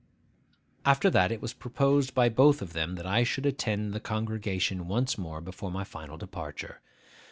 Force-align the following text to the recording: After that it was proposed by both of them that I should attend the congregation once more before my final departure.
After 0.83 1.11
that 1.11 1.31
it 1.31 1.43
was 1.43 1.53
proposed 1.53 2.15
by 2.15 2.27
both 2.27 2.63
of 2.63 2.73
them 2.73 2.95
that 2.95 3.05
I 3.05 3.23
should 3.23 3.45
attend 3.45 3.93
the 3.93 3.99
congregation 3.99 4.87
once 4.87 5.15
more 5.15 5.41
before 5.41 5.69
my 5.71 5.83
final 5.83 6.17
departure. 6.17 6.81